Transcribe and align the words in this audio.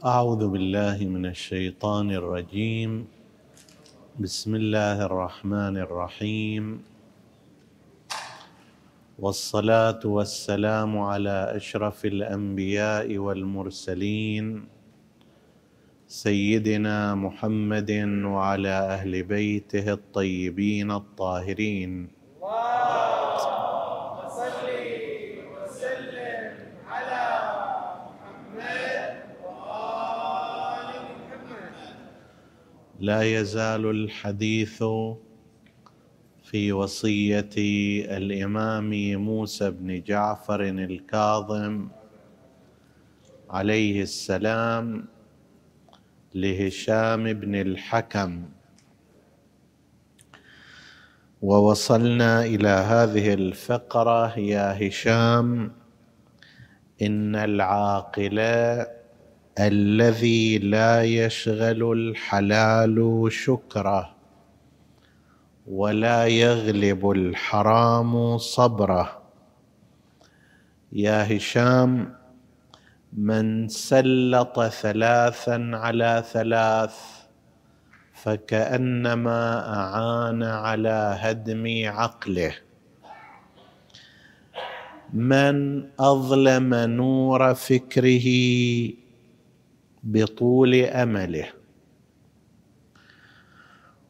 أعوذ 0.00 0.48
بالله 0.48 0.96
من 1.04 1.28
الشيطان 1.28 2.10
الرجيم. 2.10 3.04
بسم 4.16 4.54
الله 4.56 5.04
الرحمن 5.04 5.76
الرحيم. 5.76 6.64
والصلاة 9.18 10.00
والسلام 10.00 10.98
على 10.98 11.52
أشرف 11.52 12.04
الأنبياء 12.04 13.18
والمرسلين. 13.18 14.64
سيدنا 16.08 17.14
محمد 17.14 17.92
وعلى 18.24 18.76
أهل 18.96 19.22
بيته 19.22 19.92
الطيبين 19.92 20.90
الطاهرين. 20.90 22.08
لا 33.00 33.22
يزال 33.22 33.90
الحديث 33.90 34.84
في 36.42 36.72
وصية 36.72 37.50
الإمام 38.16 38.90
موسى 39.14 39.70
بن 39.70 40.02
جعفر 40.02 40.60
الكاظم 40.60 41.88
عليه 43.50 44.02
السلام 44.02 45.04
لهشام 46.34 47.32
بن 47.32 47.54
الحكم. 47.54 48.44
ووصلنا 51.42 52.44
إلى 52.44 52.68
هذه 52.68 53.34
الفقرة 53.34 54.38
يا 54.38 54.88
هشام 54.88 55.72
إن 57.02 57.36
العاقل 57.36 58.38
الذي 59.60 60.58
لا 60.58 61.02
يشغل 61.04 61.92
الحلال 61.92 63.26
شكره 63.32 64.16
ولا 65.66 66.26
يغلب 66.26 67.10
الحرام 67.10 68.38
صبره. 68.38 69.22
يا 70.92 71.36
هشام 71.36 72.14
من 73.12 73.68
سلط 73.68 74.60
ثلاثا 74.60 75.70
على 75.74 76.24
ثلاث 76.32 76.96
فكأنما 78.14 79.42
أعان 79.76 80.42
على 80.42 81.16
هدم 81.20 81.64
عقله. 81.86 82.54
من 85.12 85.84
أظلم 86.00 86.74
نور 86.74 87.54
فكره 87.54 88.28
بطول 90.02 90.74
أمله. 90.74 91.46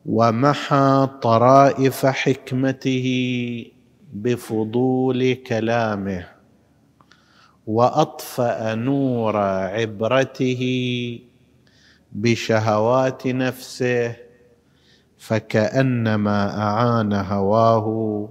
ومحى 0.06 1.08
طرائف 1.22 2.06
حكمته 2.06 3.06
بفضول 4.12 5.34
كلامه. 5.34 6.26
وأطفأ 7.66 8.74
نور 8.74 9.36
عبرته 9.36 10.62
بشهوات 12.12 13.26
نفسه 13.26 14.16
فكأنما 15.18 16.58
أعان 16.62 17.12
هواه 17.12 18.28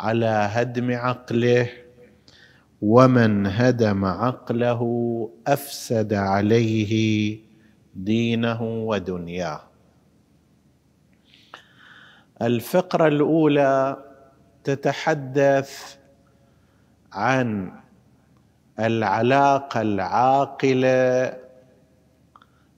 على 0.00 0.26
هدم 0.26 0.92
عقله. 0.92 1.81
ومن 2.82 3.46
هدم 3.46 4.04
عقله 4.04 4.82
أفسد 5.46 6.14
عليه 6.14 7.38
دينه 7.94 8.62
ودنياه. 8.62 9.60
الفقرة 12.42 13.08
الأولى 13.08 13.96
تتحدث 14.64 15.96
عن 17.12 17.72
العلاقة 18.80 19.82
العاقلة 19.82 21.38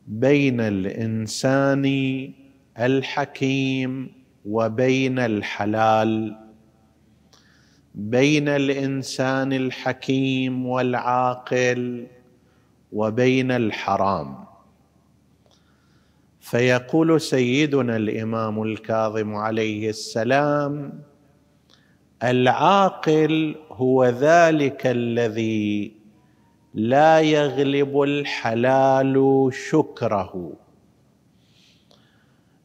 بين 0.06 0.60
الإنسان 0.60 1.84
الحكيم 2.78 4.12
وبين 4.44 5.18
الحلال. 5.18 6.43
بين 7.94 8.48
الإنسان 8.48 9.52
الحكيم 9.52 10.66
والعاقل 10.66 12.06
وبين 12.92 13.50
الحرام. 13.50 14.44
فيقول 16.40 17.20
سيدنا 17.20 17.96
الإمام 17.96 18.62
الكاظم 18.62 19.34
عليه 19.34 19.88
السلام 19.90 21.02
العاقل 22.22 23.54
هو 23.70 24.04
ذلك 24.04 24.86
الذي 24.86 25.92
لا 26.74 27.20
يغلب 27.20 28.02
الحلال 28.02 29.48
شكره. 29.70 30.52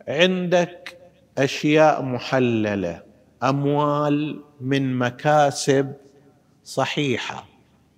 عندك 0.07 0.97
أشياء 1.37 2.01
محللة 2.01 3.08
أموال 3.43 4.43
من 4.61 4.97
مكاسب 4.97 5.93
صحيحة. 6.63 7.45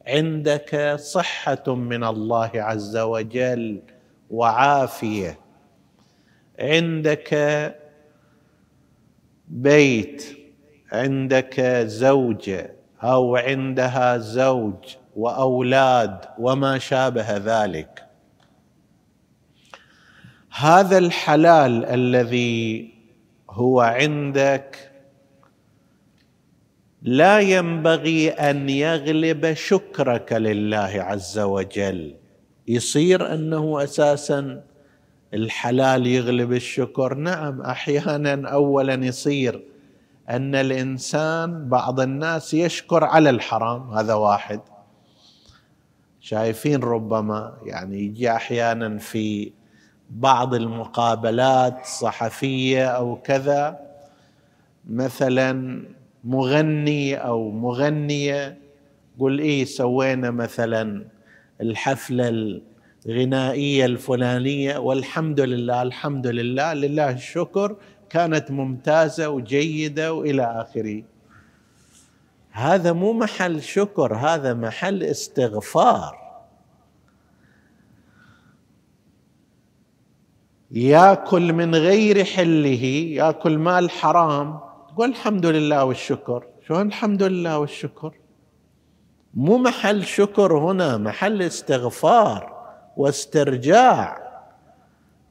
عندك 0.08 0.96
صحة 1.00 1.76
من 1.76 2.04
الله 2.04 2.52
عز 2.54 2.98
وجل 2.98 3.82
وعافية. 4.30 5.40
عندك 6.60 7.32
بيت 9.48 10.38
عندك 10.92 11.62
زوجة 11.86 12.76
أو 13.04 13.36
عندها 13.36 14.18
زوج 14.18 14.96
وأولاد 15.16 16.26
وما 16.40 16.78
شابه 16.78 17.38
ذلك. 17.38 18.06
هذا 20.52 20.98
الحلال 20.98 21.86
الذي 21.86 22.94
هو 23.50 23.82
عندك 23.82 24.91
لا 27.02 27.40
ينبغي 27.40 28.30
أن 28.30 28.70
يغلب 28.70 29.54
شكرك 29.54 30.34
لله 30.34 30.92
عز 30.96 31.40
وجل. 31.40 32.16
يصير 32.68 33.34
أنه 33.34 33.84
أساسا 33.84 34.64
الحلال 35.34 36.08
يغلب 36.08 36.54
الشكر. 36.54 37.14
نعم 37.14 37.62
أحيانا 37.62 38.50
اولا 38.50 38.94
يصير 38.94 39.64
أن 40.30 40.56
الإنسان 40.56 41.70
بعض 41.70 42.00
الناس 42.00 42.54
يشكر 42.54 43.04
على 43.04 43.30
الحرام. 43.30 43.94
هذا 43.94 44.14
واحد. 44.14 44.60
شايفين 46.20 46.84
ربما 46.84 47.58
يعني 47.66 48.00
يجي 48.00 48.32
أحيانا 48.32 48.98
في 48.98 49.52
بعض 50.10 50.54
المقابلات 50.54 51.82
الصحفيه 51.82 52.88
أو 52.88 53.16
كذا 53.16 53.80
مثلا 54.90 55.82
مغني 56.24 57.16
أو 57.16 57.52
مغنية. 57.52 58.58
قل 59.20 59.40
إيه 59.40 59.66
سوينا 59.66 60.32
مثلا؟ 60.32 61.06
الحفلة 61.62 62.60
الغنائية 63.06 63.86
الفلانية. 63.86 64.78
والحمد 64.78 65.40
لله 65.40 65.82
الحمد 65.82 66.28
لله 66.28 66.74
لله 66.74 67.12
الشكر. 67.12 67.76
كانت 68.10 68.52
ممتازة 68.52 69.30
وجيدة 69.30 70.14
وإلى 70.14 70.44
آخره. 70.44 71.04
هذا 72.52 72.94
مو 72.94 73.14
محل 73.14 73.62
شكر 73.62 74.16
هذا 74.16 74.54
محل 74.54 75.04
استغفار. 75.04 76.22
ياكل 80.72 81.54
من 81.54 81.76
غير 81.76 82.24
حله 82.24 82.84
ياكل 83.16 83.58
مال 83.58 83.90
حرام. 83.90 84.71
قل 84.98 85.10
الحمد 85.10 85.46
لله 85.46 85.84
والشكر. 85.84 86.44
شلون 86.68 86.88
الحمد 86.88 87.24
لله 87.24 87.60
والشكر؟ 87.60 88.14
مو 89.34 89.58
محل 89.58 90.06
شكر 90.06 90.58
هنا 90.58 90.98
محل 90.98 91.42
استغفار 91.42 92.54
واسترجاع. 92.98 94.18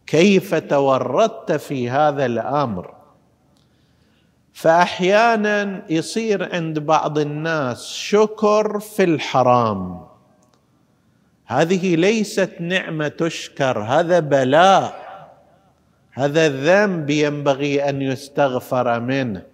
كيف 0.07 0.55
تورطت 0.55 1.53
في 1.53 1.91
هذا 1.91 2.27
الأمر؟ 2.27 2.95
فأحيانا 4.53 5.83
يصير 5.91 6.55
عند 6.55 6.79
بعض 6.79 7.19
الناس 7.19 7.87
شكر 7.93 8.81
في 8.81 9.05
الحرام. 9.05 10.07
هذه 11.47 11.97
ليست 11.97 12.57
نعمة 12.61 13.09
تشكر 13.09 13.79
هذا 13.79 14.21
بلاء 14.21 15.11
هذا 16.12 16.47
الذنب 16.47 17.11
ينبغي 17.11 17.89
أن 17.89 18.03
يستغفر 18.03 19.01
منه. 19.01 19.50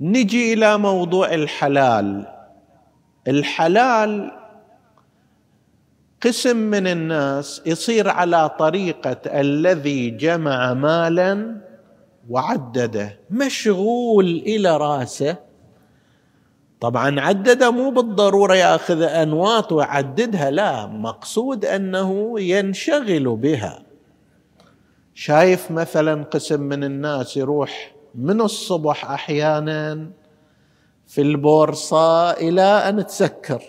نجي 0.00 0.52
إلى 0.52 0.78
موضوع 0.78 1.34
الحلال. 1.34 2.26
الحلال 3.28 4.30
قسم 6.22 6.56
من 6.56 6.86
الناس 6.86 7.62
يصير 7.66 8.08
على 8.08 8.48
طريقة 8.48 9.40
الذي 9.40 10.10
جمع 10.10 10.74
مالا 10.74 11.60
وعدده 12.28 13.18
مشغول 13.30 14.26
إلى 14.26 14.76
رأسه. 14.76 15.36
طبعا 16.80 17.20
عدده 17.20 17.70
مو 17.70 17.90
بالضرورة 17.90 18.54
يأخذ 18.54 19.02
انواط 19.02 19.72
ويعددها 19.72 20.50
لا 20.50 20.86
مقصود 20.86 21.64
أنه 21.64 22.40
ينشغل 22.40 23.36
بها. 23.36 23.82
شايف 25.14 25.70
مثلا 25.70 26.22
قسم 26.22 26.60
من 26.60 26.84
الناس 26.84 27.36
يروح 27.36 27.99
من 28.14 28.40
الصبح 28.40 29.10
أحيانا 29.10 30.10
في 31.06 31.20
البورصة 31.22 32.30
إلى 32.30 32.62
أن 32.62 33.06
تسكر. 33.06 33.62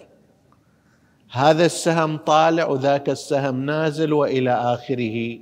هذا 1.31 1.65
السهم 1.65 2.17
طالع 2.17 2.67
وذاك 2.67 3.09
السهم 3.09 3.65
نازل 3.65 4.13
وإلى 4.13 4.51
آخره. 4.51 5.39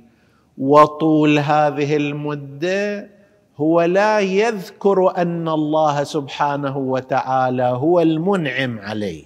وطول 0.58 1.38
هذه 1.38 1.96
المدة 1.96 3.10
هو 3.56 3.82
لا 3.82 4.20
يذكر 4.20 5.16
أن 5.16 5.48
الله 5.48 6.04
سبحانه 6.04 6.76
وتعالى 6.78 7.62
هو 7.62 8.00
المنعم 8.00 8.78
عليه. 8.78 9.24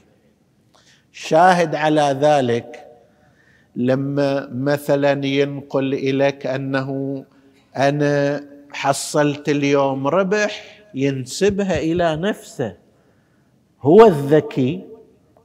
شاهد 1.13 1.75
على 1.75 2.19
ذلك 2.21 2.87
لما 3.77 4.49
مثلا 4.53 5.27
ينقل 5.27 5.95
إليك 5.95 6.47
أنه 6.47 7.25
أنا 7.77 8.45
حصلت 8.75 9.49
اليوم 9.49 10.07
ربح 10.07 10.83
ينسبها 10.95 11.79
إلى 11.79 12.17
نفسه. 12.17 12.77
هو 13.83 14.07
الذكي 14.07 14.85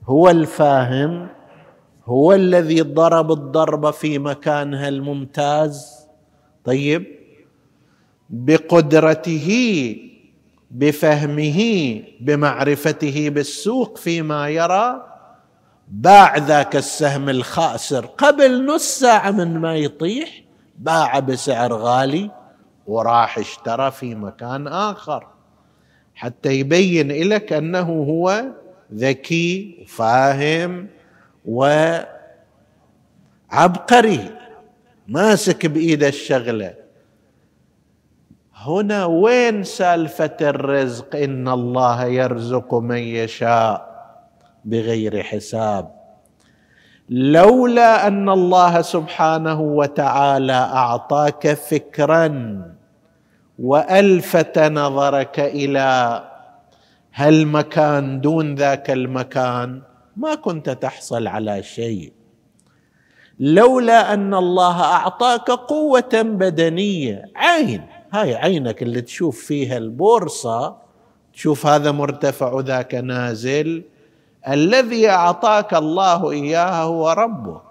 هو 0.03 0.29
الفاهم 0.29 1.27
هو 2.05 2.33
الذي 2.33 2.81
ضرب 2.81 3.31
الضربه 3.31 3.91
في 3.91 4.19
مكانها 4.19 4.87
الممتاز. 4.87 6.07
طيب 6.63 7.05
بقدرته 8.29 9.49
بفهمه 10.71 11.59
بمعرفته 12.21 13.29
بالسوق 13.29 13.97
فيما 13.97 14.49
يرى 14.49 15.05
باع 15.87 16.37
ذاك 16.37 16.75
السهم 16.75 17.29
الخاسر. 17.29 18.05
قبل 18.05 18.65
نص 18.65 18.99
ساعة 18.99 19.31
من 19.31 19.59
ما 19.59 19.75
يطيح 19.75 20.43
باع 20.77 21.19
بسعر 21.19 21.73
غالي. 21.73 22.38
وراح 22.89 23.37
اشترى 23.37 23.91
في 23.91 24.15
مكان 24.15 24.67
آخر 24.67 25.27
حتى 26.15 26.53
يبين 26.53 27.29
لك 27.29 27.53
أنه 27.53 27.89
هو 27.89 28.43
ذكي 28.93 29.77
وفاهم 29.81 30.87
وعبقري 33.51 34.29
ماسك 35.07 35.65
بإيده 35.65 36.07
الشغلة. 36.07 36.73
هنا 38.55 39.05
وين 39.05 39.63
سالفة 39.63 40.37
الرزق؟ 40.41 41.15
إن 41.15 41.47
الله 41.47 42.05
يرزق 42.05 42.73
من 42.73 42.97
يشاء 42.97 43.89
بغير 44.65 45.23
حساب. 45.23 45.99
لولا 47.09 48.07
أن 48.07 48.29
الله 48.29 48.81
سبحانه 48.81 49.61
وتعالى 49.61 50.53
أعطاك 50.53 51.53
فكرا 51.53 52.27
والفت 53.59 54.59
نظرك 54.59 55.39
إلى 55.39 56.23
هالمكان 57.13 58.21
دون 58.21 58.55
ذاك 58.55 58.91
المكان؟ 58.91 59.81
ما 60.17 60.35
كنت 60.35 60.69
تحصل 60.69 61.27
على 61.27 61.63
شيء. 61.63 62.13
لولا 63.39 64.13
أن 64.13 64.33
الله 64.33 64.81
أعطاك 64.81 65.51
قوة 65.51 66.09
بدنية. 66.13 67.25
عين. 67.35 67.81
هاي 68.13 68.35
عينك 68.35 68.83
اللي 68.83 69.01
تشوف 69.01 69.45
فيها 69.45 69.77
البورصة. 69.77 70.77
تشوف 71.33 71.65
هذا 71.65 71.91
مرتفع 71.91 72.53
وذاك 72.53 72.95
نازل. 72.95 73.83
الذي 74.47 75.09
أعطاك 75.09 75.73
الله 75.73 76.31
إياها 76.31 76.83
هو 76.83 77.09
ربك 77.11 77.68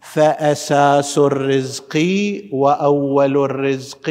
فأساس 0.00 1.18
الرزق 1.18 2.04
وأول 2.52 3.44
الرزق 3.44 4.10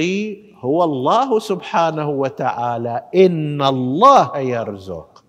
هو 0.59 0.83
الله 0.83 1.39
سبحانه 1.39 2.09
وتعالى. 2.09 3.03
إن 3.15 3.61
الله 3.61 4.37
يرزق. 4.37 5.23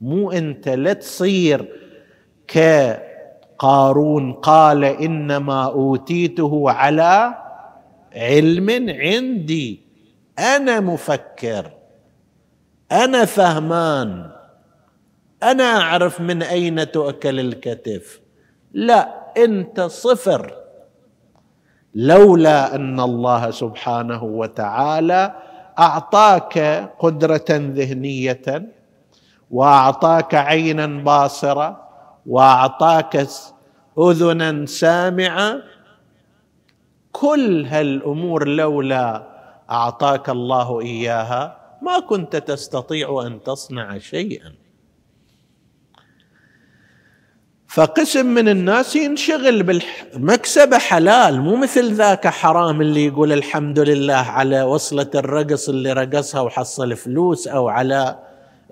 مو 0.00 0.30
أنت 0.30 0.68
لا 0.68 0.92
تصير 0.92 1.68
كقارون 2.48 4.32
قال 4.32 4.84
إنما 4.84 5.64
أوتيته 5.64 6.70
على 6.70 7.34
علم 8.16 8.70
عندي. 8.88 9.80
أنا 10.38 10.80
مفكر. 10.80 11.70
أنا 12.92 13.24
فهمان. 13.24 14.30
أنا 15.42 15.80
أعرف 15.80 16.20
من 16.20 16.42
أين 16.42 16.90
تؤكل 16.90 17.40
الكتف. 17.40 18.20
لا. 18.72 19.23
انت 19.38 19.80
صفر. 19.80 20.54
لولا 21.94 22.74
أن 22.74 23.00
الله 23.00 23.50
سبحانه 23.50 24.24
وتعالى 24.24 25.34
أعطاك 25.78 26.58
قدرة 26.98 27.44
ذهنية 27.50 28.72
وأعطاك 29.50 30.34
عينا 30.34 30.86
باصره 30.86 31.88
وأعطاك 32.26 33.26
أذنا 33.98 34.66
سامعة 34.66 35.62
كل 37.12 37.66
هالأمور 37.66 38.48
لولا 38.48 39.22
أعطاك 39.70 40.30
الله 40.30 40.80
إياها 40.80 41.56
ما 41.82 42.00
كنت 42.00 42.36
تستطيع 42.36 43.22
أن 43.26 43.42
تصنع 43.42 43.98
شيئا. 43.98 44.63
فقسم 47.74 48.26
من 48.26 48.48
الناس 48.48 48.96
ينشغل 48.96 49.62
بالمكسبة 49.62 50.78
حلال 50.78 51.40
مو 51.40 51.56
مثل 51.56 51.94
ذاك 51.94 52.26
حرام 52.26 52.80
اللي 52.80 53.06
يقول 53.06 53.32
الحمد 53.32 53.78
لله 53.78 54.14
على 54.14 54.62
وصلة 54.62 55.10
الرقص 55.14 55.68
اللي 55.68 55.92
رقصها 55.92 56.40
وحصل 56.40 56.96
فلوس 56.96 57.48
أو 57.48 57.68
على 57.68 58.18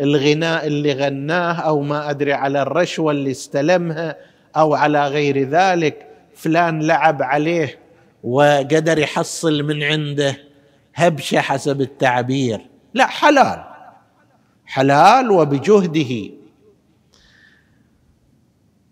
الغناء 0.00 0.66
اللي 0.66 0.92
غناه 0.92 1.52
أو 1.52 1.80
ما 1.80 2.10
أدري 2.10 2.32
على 2.32 2.62
الرشوة 2.62 3.12
اللي 3.12 3.30
استلمها 3.30 4.16
أو 4.56 4.74
على 4.74 5.08
غير 5.08 5.48
ذلك. 5.48 6.06
فلان 6.36 6.82
لعب 6.82 7.22
عليه 7.22 7.78
وقدر 8.24 8.98
يحصل 8.98 9.62
من 9.62 9.82
عنده 9.82 10.36
هبشة 10.94 11.40
حسب 11.40 11.80
التعبير. 11.80 12.60
لا 12.94 13.06
حلال. 13.06 13.64
حلال 14.66 15.30
وبجهده. 15.30 16.41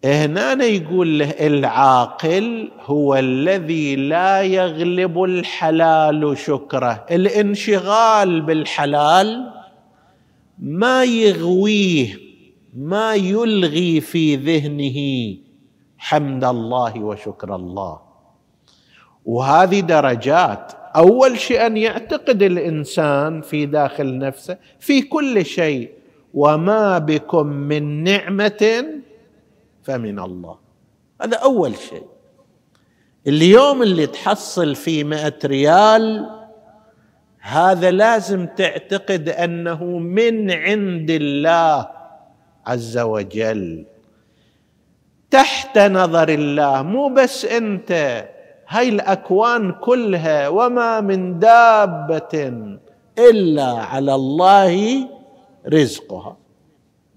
هنا 0.05 0.65
يقول 0.65 1.19
له 1.19 1.31
العاقل 1.31 2.71
هو 2.81 3.15
الذي 3.15 3.97
لا 3.97 4.43
يغلب 4.43 5.25
الحلال 5.25 6.39
شكره. 6.39 7.07
الانشغال 7.11 8.41
بالحلال 8.41 9.51
ما 10.59 11.05
يغويه 11.05 12.19
ما 12.77 13.15
يلغي 13.15 14.01
في 14.01 14.37
ذهنه 14.37 15.37
حمد 15.99 16.45
الله 16.45 16.99
وشكر 16.99 17.55
الله. 17.55 18.01
وهذه 19.25 19.81
درجات. 19.81 20.73
أول 20.97 21.39
شيء 21.39 21.67
أن 21.67 21.77
يعتقد 21.77 22.43
الإنسان 22.43 23.41
في 23.41 23.67
داخل 23.67 24.19
نفسه 24.19 24.59
في 24.79 25.03
كل 25.03 25.45
شيء 25.45 25.91
وما 26.35 26.99
بكم 26.99 27.47
من 27.47 28.05
نعمة 28.05 28.85
فمن 29.91 30.19
الله. 30.19 30.59
هذا 31.23 31.37
أول 31.37 31.77
شيء. 31.77 32.07
اليوم 33.27 33.83
اللي 33.83 34.07
تحصل 34.07 34.75
فيه 34.75 35.05
مئة 35.05 35.39
ريال 35.45 36.31
هذا 37.41 37.91
لازم 37.91 38.47
تعتقد 38.47 39.29
أنه 39.29 39.85
من 39.99 40.51
عند 40.51 41.11
الله 41.11 41.91
عز 42.67 42.99
وجل. 42.99 43.87
تحت 45.31 45.79
نظر 45.79 46.29
الله 46.29 46.83
مو 46.83 47.09
بس 47.09 47.45
أنت. 47.45 47.91
هاي 48.69 48.89
الأكوان 48.89 49.73
كلها 49.73 50.49
وما 50.49 51.01
من 51.01 51.39
دابة 51.39 52.35
إلا 53.19 53.71
على 53.73 54.15
الله 54.15 55.09
رزقها 55.67 56.37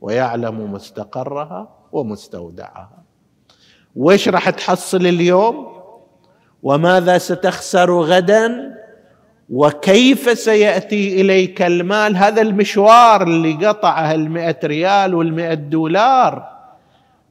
ويعلم 0.01 0.72
مستقرها. 0.72 1.83
ومستودعها 1.94 3.04
وش 3.96 4.30
راح 4.30 4.50
تحصل 4.50 5.06
اليوم؟ 5.06 5.74
وماذا 6.64 7.18
ستخسر 7.18 8.02
غدا؟ 8.02 8.74
وكيف 9.50 10.40
سيأتي 10.40 11.22
إليك 11.22 11.62
المال؟ 11.62 12.18
هذا 12.18 12.42
المشوار 12.42 13.24
اللي 13.24 13.68
قطعه 13.68 14.12
المئة 14.12 14.60
ريال 14.64 15.16
والمئة 15.16 15.54
دولار. 15.54 16.54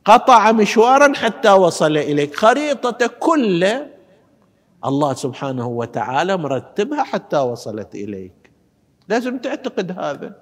قطع 0.04 0.52
مشوارا 0.52 1.12
حتى 1.14 1.50
وصل 1.50 1.96
إليك. 1.96 2.34
خريطة 2.34 3.06
كله 3.20 3.86
الله 4.84 5.14
سبحانه 5.14 5.66
وتعالى 5.66 6.36
مرتبها 6.36 7.02
حتى 7.02 7.38
وصلت 7.38 7.94
إليك. 7.94 8.50
لازم 9.08 9.38
تعتقد 9.38 9.98
هذا. 9.98 10.41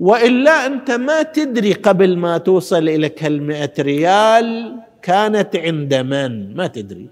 وإلا 0.00 0.66
أنت 0.66 0.90
ما 0.90 1.22
تدري 1.22 1.72
قبل 1.72 2.16
ما 2.16 2.38
توصل 2.38 2.88
اليك 2.88 3.24
هالمئة 3.24 3.72
ريال 3.78 4.76
كانت 5.02 5.56
عند 5.56 5.94
من؟ 5.94 6.56
ما 6.56 6.66
تدري. 6.66 7.10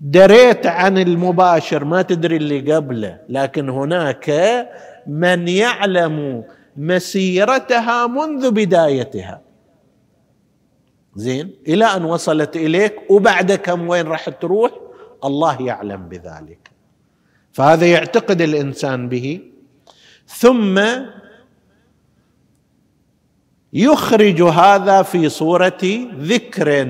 دريت 0.00 0.66
عن 0.66 0.98
المباشر 0.98 1.84
ما 1.84 2.02
تدري 2.02 2.36
اللي 2.36 2.72
قبله 2.72 3.20
لكن 3.28 3.68
هناك 3.68 4.26
من 5.06 5.48
يعلم 5.48 6.44
مسيرتها 6.76 8.06
منذ 8.06 8.50
بدايتها. 8.50 9.40
زين 11.16 11.50
إلى 11.68 11.84
أن 11.84 12.04
وصلت 12.04 12.56
إليك 12.56 13.10
وبعد 13.10 13.52
كم 13.52 13.88
وين 13.88 14.06
راح 14.06 14.28
تروح؟ 14.28 14.70
الله 15.24 15.62
يعلم 15.62 16.08
بذلك. 16.08 16.70
فهذا 17.52 17.86
يعتقد 17.86 18.40
الإنسان 18.40 19.08
به. 19.08 19.40
ثم 20.26 20.80
يخرج 23.76 24.42
هذا 24.42 25.02
في 25.02 25.28
صورة 25.28 25.84
ذكر. 26.18 26.88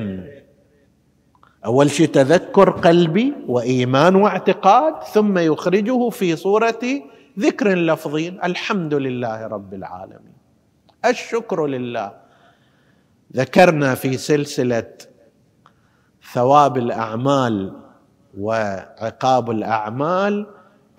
أول 1.64 1.90
شيء 1.90 2.06
تذكر 2.06 2.70
قلبي 2.70 3.34
وإيمان 3.48 4.14
واعتقاد 4.14 5.02
ثم 5.02 5.38
يخرجه 5.38 6.08
في 6.08 6.36
صورة 6.36 6.84
ذكر 7.38 7.74
لفظي. 7.74 8.28
الحمد 8.28 8.94
لله 8.94 9.46
رب 9.46 9.74
العالمين. 9.74 10.36
الشكر 11.04 11.66
لله. 11.66 12.12
ذكرنا 13.36 13.94
في 13.94 14.16
سلسلة 14.16 14.92
ثواب 16.32 16.76
الأعمال 16.76 17.72
وعقاب 18.38 19.50
الأعمال 19.50 20.46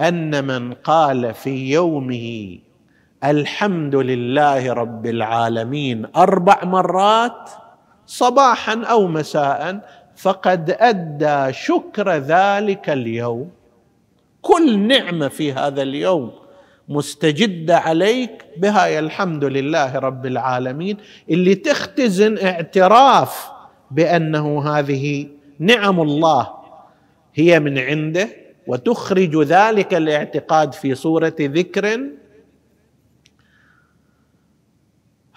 أن 0.01 0.47
من 0.47 0.73
قال 0.73 1.33
في 1.33 1.71
يومه 1.71 2.59
الحمد 3.23 3.95
لله 3.95 4.73
رب 4.73 5.05
العالمين. 5.05 6.05
أربع 6.15 6.63
مرات 6.63 7.49
صباحا 8.05 8.83
أو 8.83 9.07
مساء 9.07 9.79
فقد 10.15 10.75
أدى 10.79 11.53
شكر 11.53 12.11
ذلك 12.11 12.89
اليوم. 12.89 13.49
كل 14.41 14.79
نعمة 14.79 15.27
في 15.27 15.53
هذا 15.53 15.81
اليوم 15.81 16.31
مستجدة 16.89 17.77
عليك 17.77 18.45
بها 18.57 18.99
الحمد 18.99 19.43
لله 19.45 19.99
رب 19.99 20.25
العالمين. 20.25 20.97
اللي 21.29 21.55
تختزن 21.55 22.37
اعتراف 22.37 23.49
بأنه 23.91 24.69
هذه 24.69 25.27
نعم 25.59 26.01
الله 26.01 26.47
هي 27.35 27.59
من 27.59 27.79
عنده 27.79 28.29
وتخرج 28.67 29.43
ذلك 29.43 29.93
الاعتقاد 29.93 30.73
في 30.73 30.95
صورة 30.95 31.35
ذكر 31.41 31.99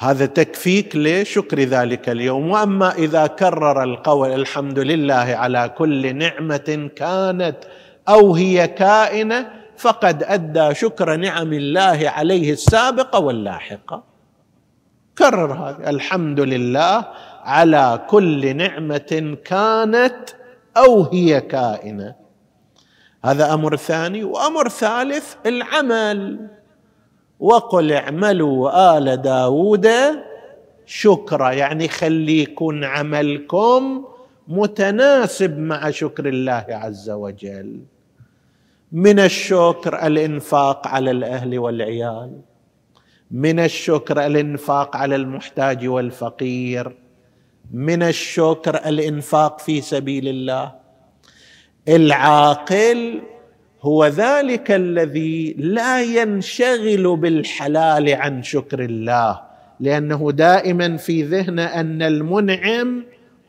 هذا 0.03 0.27
تكفيك 0.27 0.97
لشكر 0.97 1.61
ذلك 1.61 2.09
اليوم. 2.09 2.51
وأما 2.51 2.95
إذا 2.95 3.27
كرر 3.27 3.83
القول 3.83 4.31
الحمد 4.33 4.79
لله 4.79 5.15
على 5.15 5.75
كل 5.79 6.17
نعمة 6.17 6.91
كانت 6.97 7.57
أو 8.09 8.35
هي 8.35 8.69
كائنة 8.69 9.51
فقد 9.77 10.23
أدى 10.23 10.75
شكر 10.75 11.17
نعم 11.17 11.53
الله 11.53 12.01
عليه 12.17 12.53
السابقة 12.53 13.19
واللاحقة. 13.19 14.05
كرر 15.19 15.53
هذا. 15.53 15.91
الحمد 15.91 16.41
لله 16.41 17.05
على 17.43 18.01
كل 18.09 18.57
نعمة 18.57 19.37
كانت 19.45 20.31
أو 20.77 21.03
هي 21.03 21.41
كائنة. 21.41 22.15
هذا 23.25 23.55
أمر 23.55 23.77
ثاني. 23.77 24.25
وأمر 24.25 24.69
ثالث 24.69 25.35
العمل. 25.47 26.49
وقل 27.41 27.93
اعملوا 27.93 28.99
آل 28.99 29.23
داود 29.23 29.89
شكرا. 30.87 31.51
يعني 31.51 31.89
خليكن 31.89 32.85
عملكم 32.85 34.05
متناسب 34.49 35.59
مع 35.59 35.91
شكر 35.91 36.29
الله 36.29 36.67
عز 36.69 37.11
وجل. 37.11 37.81
من 38.93 39.19
الشكر 39.19 40.07
الإنفاق 40.07 40.87
على 40.87 41.11
الأهل 41.11 41.59
والعيال. 41.59 42.41
من 43.31 43.61
الشكر 43.61 44.27
الإنفاق 44.27 44.97
على 44.97 45.17
المحتاج 45.17 45.89
والفقير. 45.89 46.97
من 47.73 48.03
الشكر 48.03 48.75
الإنفاق 48.89 49.61
في 49.61 49.81
سبيل 49.81 50.29
الله. 50.29 50.73
العاقل 51.89 53.23
هو 53.83 54.07
ذلك 54.07 54.71
الذي 54.71 55.53
لا 55.59 56.03
ينشغل 56.03 57.17
بالحلال 57.17 58.15
عن 58.15 58.43
شكر 58.43 58.81
الله 58.85 59.41
لأنه 59.81 60.33
دائما 60.33 60.97
في 60.97 61.23
ذهنه 61.23 61.65
أن 61.65 62.03
المنعم 62.03 63.05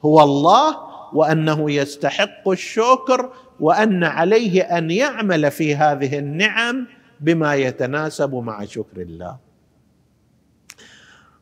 هو 0.05 0.23
الله 0.23 0.77
وأنه 1.13 1.71
يستحق 1.71 2.49
الشكر 2.49 3.29
وأن 3.59 4.03
عليه 4.03 4.61
أن 4.61 4.91
يعمل 4.91 5.51
في 5.51 5.75
هذه 5.75 6.19
النعم 6.19 6.87
بما 7.19 7.55
يتناسب 7.55 8.35
مع 8.35 8.65
شكر 8.65 8.97
الله. 9.01 9.37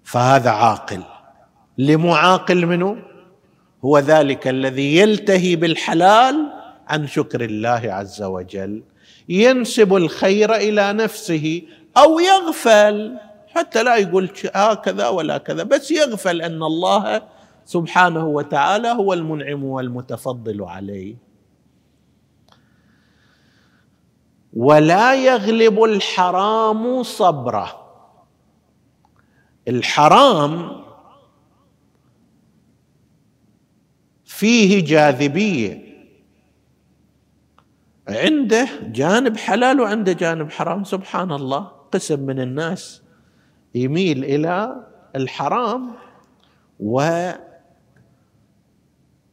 فهذا 0.04 0.50
عاقل. 0.50 1.04
لمعاقل 1.78 2.66
منه 2.66 2.98
هو 3.86 4.00
ذلك 4.00 4.48
الذي 4.48 4.98
يلتهي 4.98 5.56
بالحلال 5.56 6.59
عن 6.90 7.08
شكر 7.08 7.42
الله 7.42 7.82
عز 7.84 8.22
وجل 8.22 8.84
ينسب 9.30 9.96
الخير 9.96 10.56
إلى 10.56 10.94
نفسه 10.94 11.62
أو 11.98 12.20
يغفل 12.20 13.18
حتى 13.48 13.84
لا 13.84 13.96
يقول 13.96 14.30
هكذا 14.54 15.08
ولا 15.08 15.38
كذا 15.38 15.64
بس 15.64 15.92
يغفل 15.92 16.42
أن 16.42 16.64
الله 16.64 17.22
سبحانه 17.66 18.28
وتعالى 18.28 18.88
هو 18.88 19.14
المنعم 19.14 19.64
والمتفضل 19.64 20.64
عليه. 20.64 21.16
ولا 24.54 25.16
يغلب 25.16 25.84
الحرام 25.84 27.04
صبره. 27.04 27.86
الحرام 29.68 30.84
فيه 34.26 34.86
جاذبية 34.86 35.89
عنده 38.10 38.68
جانب 38.84 39.38
حلال 39.38 39.80
وعنده 39.80 40.14
جانب 40.14 40.52
حرام. 40.52 40.84
سبحان 40.84 41.32
الله 41.32 41.72
قسم 41.92 42.20
من 42.20 42.40
الناس 42.40 43.02
يميل 43.76 44.24
إلى 44.24 44.86
الحرام 45.16 45.92
ولا 46.80 47.40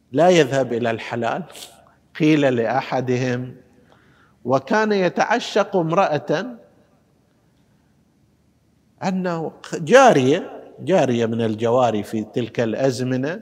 يذهب 0.09 0.73
إلى 0.73 0.91
الحلال. 0.91 1.43
قيل 2.19 2.55
لأحدهم 2.55 3.55
وكان 4.45 4.91
يتعشق 4.91 5.75
امرأة 5.75 6.45
أنه 9.03 9.51
جارية 9.73 10.63
جارية 10.79 11.25
من 11.25 11.41
الجواري 11.41 12.03
في 12.03 12.23
تلك 12.23 12.59
الأزمنة 12.59 13.41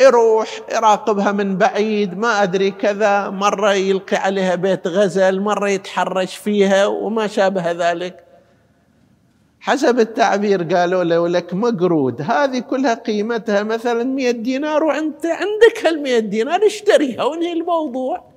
يروح 0.00 0.60
يراقبها 0.72 1.32
من 1.32 1.58
بعيد 1.58 2.18
ما 2.18 2.42
أدري 2.42 2.70
كذا 2.70 3.30
مرة 3.30 3.72
يلقي 3.74 4.16
عليها 4.16 4.54
بيت 4.54 4.86
غزل 4.86 5.40
مرة 5.40 5.68
يتحرش 5.68 6.36
فيها 6.36 6.86
وما 6.86 7.26
شابه 7.26 7.70
ذلك. 7.70 8.24
حسب 9.60 10.00
التعبير 10.00 10.62
قالوا 10.62 11.04
له 11.04 11.28
لك 11.28 11.54
مقرود 11.54 12.22
هذه 12.22 12.58
كلها 12.58 12.94
قيمتها 12.94 13.62
مثلا 13.62 14.04
مئة 14.04 14.30
دينار 14.30 14.84
وأنت 14.84 15.26
عندك 15.26 15.86
هالمئة 15.86 16.18
دينار 16.18 16.66
اشتريها 16.66 17.24
وانهي 17.24 17.52
الموضوع. 17.52 18.28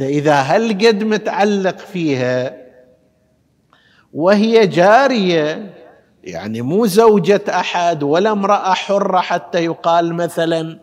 إذا 0.00 0.34
هل 0.34 0.86
قد 0.86 1.04
متعلق 1.04 1.78
فيها 1.78 2.56
وهي 4.12 4.66
جارية 4.66 5.74
يعني 6.24 6.62
مو 6.62 6.86
زوجة 6.86 7.42
أحد 7.48 8.02
ولا 8.02 8.32
امرأة 8.32 8.74
حرة 8.74 9.20
حتى 9.20 9.64
يقال 9.64 10.14
مثلا 10.14 10.78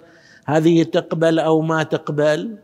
هذه 0.45 0.83
تقبل 0.83 1.39
أو 1.39 1.61
ما 1.61 1.83
تقبل 1.83 2.57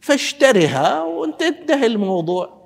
فاشترها 0.00 1.02
وانت 1.02 1.42
انتهى 1.42 1.86
الموضوع. 1.86 2.58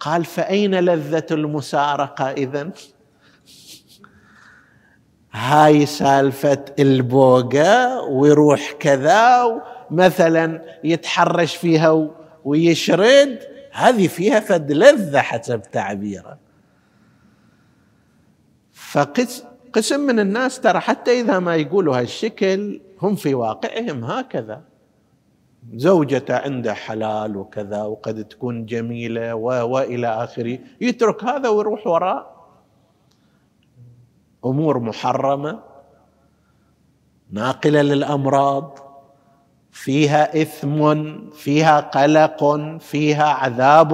قال 0.00 0.24
فأين 0.24 0.74
لذة 0.74 1.26
المسارقة 1.30 2.30
إذا 2.30 2.70
هاي 5.32 5.86
سالفة 5.86 6.64
البوقة 6.78 8.00
ويروح 8.02 8.72
كذا 8.72 9.44
مثلا 9.90 10.62
يتحرش 10.84 11.56
فيها 11.56 12.10
ويشرد 12.44 13.38
هذه 13.72 14.06
فيها 14.06 14.40
فد 14.40 14.72
لذة 14.72 15.18
حسب 15.18 15.62
تعبيره. 15.62 16.47
فقسم 18.92 19.44
قسم 19.72 20.00
من 20.00 20.20
الناس 20.20 20.60
ترى 20.60 20.80
حتى 20.80 21.20
إذا 21.20 21.38
ما 21.38 21.56
يقولوا 21.56 21.98
هالشكل 22.00 22.80
هم 23.02 23.14
في 23.14 23.34
واقعهم 23.34 24.04
هكذا. 24.04 24.62
زوجته 25.74 26.36
عنده 26.36 26.74
حلال 26.74 27.36
وكذا 27.36 27.82
وقد 27.82 28.24
تكون 28.24 28.66
جميلة 28.66 29.34
وإلى 29.64 30.08
آخره. 30.24 30.58
يترك 30.80 31.24
هذا 31.24 31.48
ويروح 31.48 31.86
وراء. 31.86 32.48
أمور 34.44 34.78
محرمة. 34.78 35.62
ناقلة 37.30 37.82
للأمراض. 37.82 38.78
فيها 39.72 40.42
إثم 40.42 40.80
فيها 41.30 41.80
قلق 41.80 42.56
فيها 42.80 43.24
عذاب. 43.24 43.92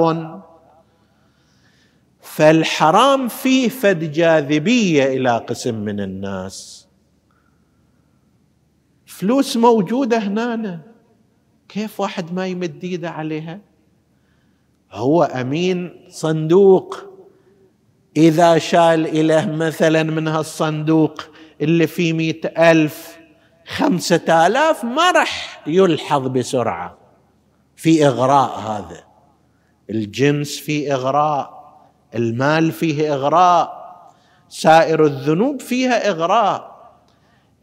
فالحرام 2.24 3.28
فيه 3.28 3.68
فد 3.68 4.12
جاذبية 4.12 5.04
إلى 5.04 5.38
قسم 5.38 5.74
من 5.74 6.00
الناس. 6.00 6.86
فلوس 9.06 9.56
موجودة 9.56 10.18
هنا 10.18 10.80
كيف 11.68 12.00
واحد 12.00 12.32
ما 12.32 12.46
يمد 12.46 12.84
إيده 12.84 13.10
عليها؟ 13.10 13.60
هو 14.92 15.22
أمين 15.22 16.06
صندوق. 16.08 16.96
إذا 18.16 18.58
شال 18.58 19.06
إله 19.06 19.50
مثلا 19.50 20.02
من 20.02 20.28
هالصندوق 20.28 21.22
اللي 21.60 21.86
فيه 21.86 22.12
مئة 22.12 22.70
ألف 22.70 23.18
خمسة 23.66 24.46
آلاف 24.46 24.84
ما 24.84 25.10
راح 25.10 25.62
يلحظ 25.66 26.26
بسرعة. 26.26 26.98
في 27.76 28.06
إغراء 28.06 28.58
هذا. 28.58 29.04
الجنس 29.90 30.58
فيه 30.58 30.94
إغراء. 30.94 31.63
المال 32.14 32.72
فيه 32.72 33.14
إغراء 33.14 33.84
سائر 34.48 35.04
الذنوب 35.04 35.60
فيها 35.60 36.10
إغراء. 36.10 36.74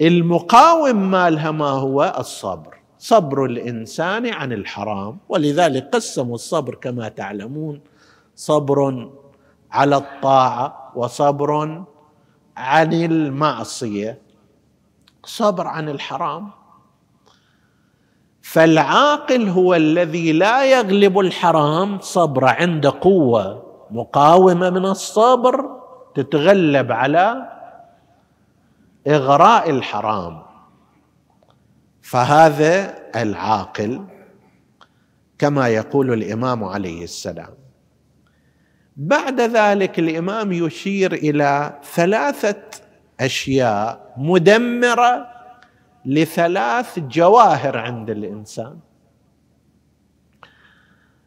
المقاوم 0.02 1.12
مالها 1.12 1.52
ما 1.52 1.70
هو؟ 1.70 2.16
الصبر. 2.20 2.78
صبر 2.98 3.46
الإنسان 3.46 4.34
عن 4.34 4.54
الحرام. 4.54 5.18
ولذلك 5.30 5.90
قسموا 5.94 6.36
الصبر 6.36 6.76
كما 6.76 7.10
تعلمون 7.10 7.82
صبر 8.36 9.10
على 9.72 9.96
الطاعة 9.98 10.92
وصبر 10.96 11.84
عن 12.58 12.94
المعصية. 12.94 14.22
صبر 15.26 15.68
عن 15.68 15.90
الحرام. 15.90 16.50
فالعاقل 18.42 19.50
هو 19.50 19.76
الذي 19.76 20.32
لا 20.32 20.66
يغلب 20.66 21.20
الحرام 21.20 22.00
صبر 22.00 22.46
عنده 22.46 22.94
قوة. 23.02 23.71
مقاومة 23.92 24.70
من 24.70 24.86
الصبر 24.86 25.82
تتغلب 26.16 26.92
على 26.92 27.52
إغراء 29.08 29.70
الحرام. 29.70 30.42
فهذا 32.02 32.96
العاقل 33.16 34.06
كما 35.40 35.68
يقول 35.68 36.14
الإمام 36.14 36.64
عليه 36.64 37.04
السلام. 37.04 37.54
بعد 38.98 39.42
ذلك 39.42 40.00
الإمام 40.00 40.52
يشير 40.52 41.14
إلى 41.14 41.80
ثلاثة 41.84 42.64
أشياء 43.20 44.14
مدمرة 44.18 45.28
لثلاث 46.06 47.00
جواهر 47.00 47.78
عند 47.78 48.10
الإنسان. 48.10 48.80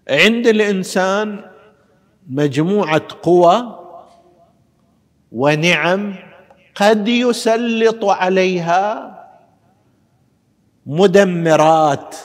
عند 0.08 0.46
الإنسان 0.46 1.53
مجموعة 2.28 3.02
قوى 3.22 3.78
ونعم 5.32 6.14
قد 6.74 7.08
يسلط 7.08 8.04
عليها 8.04 9.14
مدمرات. 10.86 12.16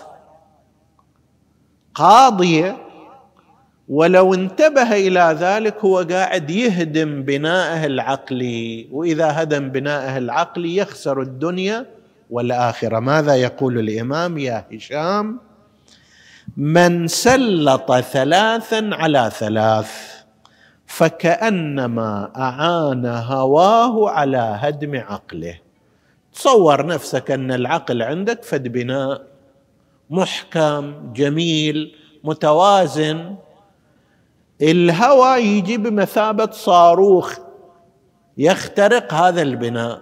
قاضيه 1.94 2.78
ولو 3.90 4.34
انتبه 4.34 4.94
إلى 4.94 5.38
ذلك 5.40 5.86
هو 5.86 5.98
قاعد 5.98 6.50
يهدم 6.50 7.24
بناءه 7.24 7.86
العقلي 7.86 8.88
وإذا 8.92 9.42
هدم 9.42 9.70
بناءه 9.70 10.18
العقلي 10.18 10.76
يخسر 10.76 11.22
الدنيا 11.22 11.86
والآخرة. 12.30 13.00
ماذا 13.00 13.36
يقول 13.36 13.80
الإمام؟ 13.80 14.38
يا 14.38 14.66
هشام 14.74 15.40
من 16.58 17.08
سلط 17.08 17.92
ثلاثا 17.92 18.90
على 18.94 19.32
ثلاث 19.34 19.92
فكأنما 20.86 22.32
أعان 22.38 23.06
هواه 23.06 24.10
على 24.10 24.58
هدم 24.62 24.96
عقله. 24.96 25.60
تصور 26.34 26.86
نفسك 26.86 27.32
أن 27.32 27.52
العقل 27.52 28.02
عندك 28.02 28.44
فد 28.44 28.68
بناء 28.68 29.22
محكم 30.10 31.14
جميل 31.14 31.96
متوازن. 32.24 33.36
الهوى 34.62 35.40
يجي 35.40 35.78
بمثابة 35.78 36.52
صاروخ 36.52 37.38
يخترق 38.38 39.14
هذا 39.14 39.42
البناء. 39.42 40.02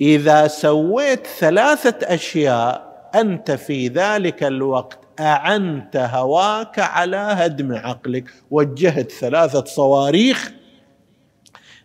إذا 0.00 0.46
سويت 0.46 1.26
ثلاثة 1.26 2.14
أشياء 2.14 2.88
أنت 3.14 3.50
في 3.50 3.88
ذلك 3.88 4.44
الوقت 4.44 5.07
أعنت 5.20 5.96
هواك 5.96 6.78
على 6.78 7.16
هدم 7.16 7.74
عقلك. 7.74 8.30
وجهت 8.50 9.12
ثلاثة 9.12 9.64
صواريخ 9.64 10.52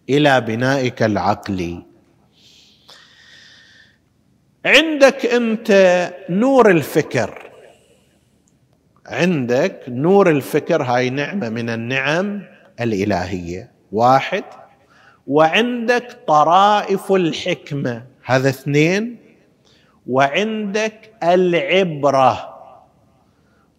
إلى 0.09 0.41
بنائك 0.41 1.03
العقلي 1.03 1.85
عندك 4.65 5.25
أنت 5.25 5.71
نور 6.29 6.71
الفكر. 6.71 7.51
عندك 9.05 9.83
نور 9.87 10.29
الفكر 10.29 10.83
هاي 10.83 11.09
نعمة 11.09 11.49
من 11.49 11.69
النعم 11.69 12.41
الإلهية. 12.81 13.71
واحد. 13.91 14.43
وعندك 15.27 16.17
طرائف 16.27 17.11
الحكمة 17.11 18.03
هذا 18.25 18.49
اثنين. 18.49 19.17
وعندك 20.07 21.13
العبرة. 21.23 22.52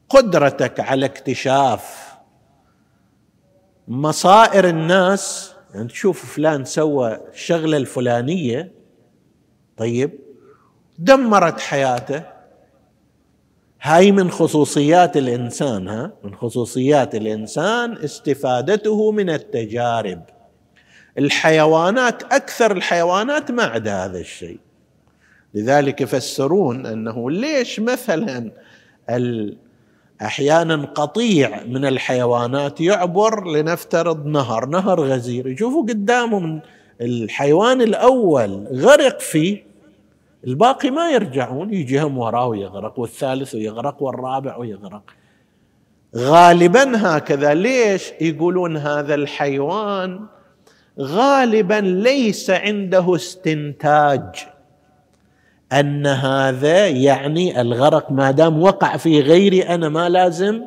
قدرتك 0.09 0.81
على 0.81 1.07
اكتشاف 1.07 2.15
مصائر 3.89 4.69
الناس. 4.69 5.55
يعني 5.75 5.89
تشوف 5.89 6.35
فلان 6.35 6.65
سوى 6.65 7.21
الشغله 7.33 7.77
الفلانية 7.77 8.73
طيب 9.77 10.19
دمرت 10.99 11.61
حياته. 11.61 12.23
هاي 13.83 14.13
من 14.13 14.31
خصوصيات 14.31 15.17
الإنسان 15.17 15.89
ها 15.89 16.13
من 16.25 16.35
خصوصيات 16.35 17.15
الإنسان 17.15 17.97
استفادته 17.97 19.11
من 19.11 19.31
التجارب. 19.31 20.23
الحيوانات 21.19 22.23
أكثر 22.23 22.73
الحيوانات 22.73 23.51
ما 23.51 23.65
عندها 23.65 24.05
هذا 24.05 24.19
الشيء. 24.19 24.61
لذلك 25.55 26.01
يفسرون 26.01 26.87
أنه 26.87 27.31
ليش 27.31 27.81
مثلا 27.81 28.53
أحيانا 30.23 30.87
قطيع 30.87 31.63
من 31.65 31.85
الحيوانات 31.85 32.81
يعبر 32.81 33.49
لنفترض 33.49 34.27
نهر 34.27 34.67
نهر 34.67 35.01
غزير. 35.01 35.47
يشوفوا 35.47 35.83
قدامهم 35.83 36.61
الحيوان 37.01 37.83
الأول 37.83 38.67
غرق 38.73 39.21
فيه 39.21 39.65
الباقي 40.47 40.91
ما 40.91 41.11
يرجعون 41.11 41.75
يجي 41.75 42.01
هم 42.01 42.19
وراه 42.19 42.47
ويغرق 42.47 42.99
والثالث 42.99 43.55
ويغرق 43.55 44.03
والرابع 44.03 44.57
ويغرق. 44.57 45.03
غالبا 46.17 46.93
هكذا. 46.97 47.55
ليش 47.55 48.13
يقولون 48.21 48.77
هذا 48.77 49.15
الحيوان؟ 49.15 50.21
غالبا 51.01 51.81
ليس 51.81 52.51
عنده 52.51 53.15
استنتاج. 53.15 54.54
أن 55.73 56.07
هذا 56.07 56.89
يعني 56.89 57.61
الغرق 57.61 58.13
ما 58.13 58.31
دام 58.31 58.63
وقع 58.63 58.97
في 58.97 59.21
غيري 59.21 59.63
أنا 59.63 59.89
ما 59.89 60.09
لازم 60.09 60.63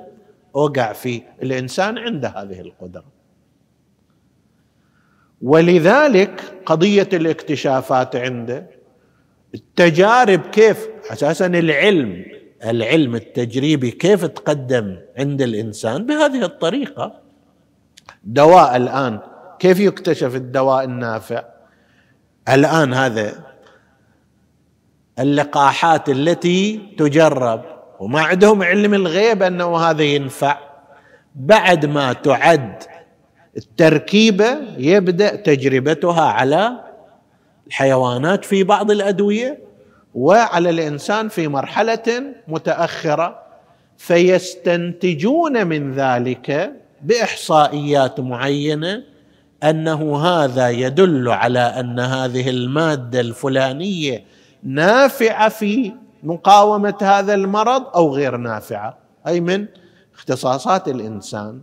أوقع 0.56 0.94
فيه. 0.94 1.22
الإنسان 1.44 1.98
عنده 1.98 2.30
هذه 2.30 2.62
القدرة. 2.62 3.06
ولذلك 5.42 6.42
قضية 6.66 7.10
الاكتشافات 7.14 8.16
عنده 8.16 8.70
التجارب 9.54 10.42
كيف 10.42 10.88
أساسا 11.12 11.46
العلم 11.46 12.26
العلم 12.66 13.16
التجريبي 13.16 13.92
كيف 13.92 14.26
تقدم 14.26 14.98
عند 15.18 15.42
الإنسان 15.42 16.06
بهذه 16.06 16.46
الطريقة. 16.46 17.22
دواء 18.24 18.76
الآن 18.76 19.20
كيف 19.60 19.80
يكتشف 19.80 20.36
الدواء 20.36 20.84
النافع؟ 20.84 21.44
الآن 22.50 22.94
هذا 22.94 23.34
اللقاحات 25.20 26.10
التي 26.10 26.80
تجرب. 26.98 27.62
وما 28.00 28.22
عندهم 28.22 28.64
علم 28.64 28.94
الغيب 28.94 29.44
أنه 29.44 29.78
هذا 29.78 30.04
ينفع. 30.04 30.58
بعد 31.36 31.86
ما 31.86 32.14
تعد 32.14 32.84
التركيبة 33.58 34.58
يبدأ 34.78 35.36
تجربتها 35.36 36.22
على 36.22 36.72
الحيوانات 37.68 38.46
في 38.46 38.64
بعض 38.64 38.92
الأدوية 38.92 39.60
وعلى 40.16 40.70
الإنسان 40.70 41.30
في 41.30 41.48
مرحلة 41.48 42.24
متأخرة. 42.48 43.48
فيستنتجون 43.98 45.68
من 45.68 45.94
ذلك 45.94 46.72
بإحصائيات 47.02 48.20
معينة 48.20 49.04
أنه 49.64 50.26
هذا 50.26 50.70
يدل 50.70 51.30
على 51.30 51.60
أن 51.60 52.00
هذه 52.00 52.50
المادة 52.50 53.20
الفلانية 53.20 54.24
نافعة 54.64 55.50
في 55.50 55.94
مقاومة 56.24 56.98
هذا 57.02 57.34
المرض 57.34 57.88
أو 57.96 58.16
غير 58.16 58.38
نافعة. 58.38 58.98
أي 59.28 59.40
من 59.40 59.66
اختصاصات 60.16 60.88
الإنسان. 60.88 61.62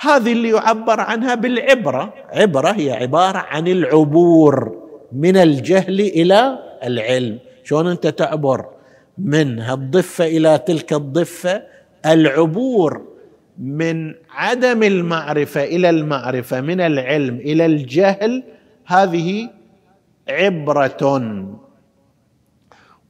هذه 0.00 0.32
اللي 0.32 0.48
يعبر 0.48 1.00
عنها 1.00 1.34
بالعبرة. 1.34 2.14
عبرة 2.32 2.68
هي 2.68 2.92
عبارة 2.92 3.38
عن 3.38 3.68
العبور 3.68 4.82
من 5.12 5.36
الجهل 5.36 6.00
إلى 6.00 6.58
العلم. 6.84 7.38
شلون 7.64 7.86
أنت 7.86 8.06
تعبر؟ 8.06 8.66
من 9.18 9.58
هالضفة 9.60 10.26
إلى 10.26 10.58
تلك 10.58 10.92
الضفة. 10.92 11.62
العبور 12.06 13.02
من 13.58 14.14
عدم 14.30 14.82
المعرفة 14.82 15.64
إلى 15.64 15.90
المعرفة 15.90 16.60
من 16.60 16.80
العلم 16.80 17.36
إلى 17.36 17.66
الجهل. 17.66 18.42
هذه 18.86 19.50
عبرة. 20.28 21.65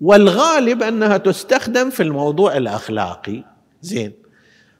والغالب 0.00 0.82
أنها 0.82 1.16
تستخدم 1.16 1.90
في 1.90 2.02
الموضوع 2.02 2.56
الأخلاقي. 2.56 3.44
زين. 3.82 4.12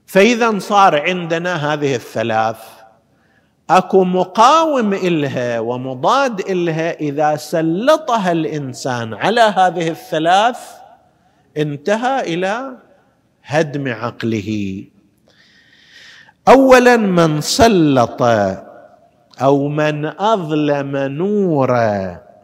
فإذا 0.06 0.58
صار 0.58 1.00
عندنا 1.00 1.72
هذه 1.72 1.94
الثلاث 1.94 2.56
أكو 3.70 4.04
مقاوم 4.04 4.94
إلها 4.94 5.60
ومضاد 5.60 6.40
إلها 6.40 7.00
إذا 7.00 7.36
سلطها 7.36 8.32
الإنسان 8.32 9.14
على 9.14 9.40
هذه 9.40 9.88
الثلاث 9.88 10.58
انتهى 11.56 12.34
إلى 12.34 12.76
هدم 13.44 13.92
عقله. 13.92 14.84
اولا 16.48 16.96
من 16.96 17.40
سلط 17.40 18.22
أو 19.42 19.68
من 19.68 20.06
أظلم 20.06 20.96
نور 20.96 21.76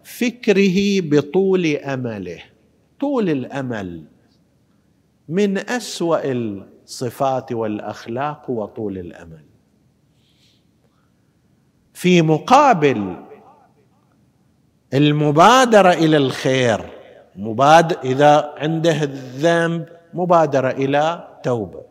فكره 0.04 1.00
بطول 1.00 1.66
أمله. 1.76 2.51
طول 3.02 3.30
الأمل 3.30 4.04
من 5.28 5.58
أسوأ 5.58 6.32
الصفات 6.32 7.52
والأخلاق 7.52 8.50
وطول 8.50 8.98
الأمل. 8.98 9.44
في 11.94 12.22
مقابل 12.22 13.16
المبادرة 14.94 15.92
إلى 15.92 16.16
الخير 16.16 16.90
مبادر 17.36 17.96
إذا 18.04 18.54
عنده 18.56 19.02
الذنب 19.02 19.88
مبادرة 20.14 20.70
إلى 20.70 21.28
توبة. 21.42 21.82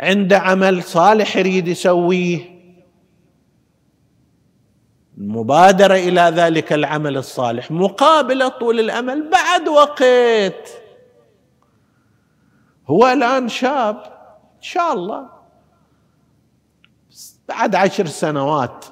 عنده 0.00 0.38
عمل 0.38 0.82
صالح 0.82 1.36
يريد 1.36 1.68
يسويه 1.68 2.57
المبادره 5.18 5.94
إلى 5.94 6.20
ذلك 6.20 6.72
العمل 6.72 7.16
الصالح 7.16 7.70
مقابلة 7.70 8.48
طول 8.48 8.80
الأمل 8.80 9.30
بعد 9.30 9.68
وقت. 9.68 10.68
هو 12.86 13.06
الآن 13.06 13.48
شاب 13.48 13.96
إن 14.56 14.62
شاء 14.62 14.92
الله. 14.92 15.28
بعد 17.48 17.74
عشر 17.74 18.06
سنوات 18.06 18.84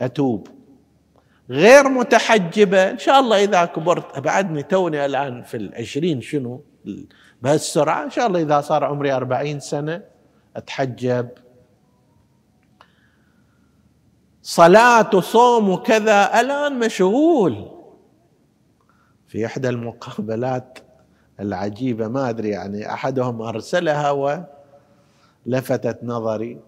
أتوب. 0.00 0.48
غير 1.50 1.88
متحجبة 1.88 2.90
إن 2.90 2.98
شاء 2.98 3.20
الله 3.20 3.44
إذا 3.44 3.64
كبرت 3.64 4.18
بعدني 4.18 4.62
توني 4.62 5.06
الآن 5.06 5.42
في 5.42 5.56
العشرين 5.56 6.20
شنو؟ 6.20 6.64
بهالسرعة 7.42 8.04
إن 8.04 8.10
شاء 8.10 8.26
الله 8.26 8.40
إذا 8.40 8.60
صار 8.60 8.84
عمري 8.84 9.12
أربعين 9.12 9.60
سنة 9.60 10.02
أتحجب. 10.56 11.28
صلاة 14.48 15.10
وصوم 15.14 15.68
وكذا 15.68 16.40
الآن 16.40 16.78
مشغول. 16.78 17.70
في 19.26 19.46
إحدى 19.46 19.68
المقابلات 19.68 20.78
العجيبة 21.40 22.08
ما 22.08 22.28
أدري 22.28 22.48
يعني 22.48 22.92
أحدهم 22.92 23.42
أرسلها 23.42 24.10
ولفتت 25.46 26.04
نظري. 26.04 26.60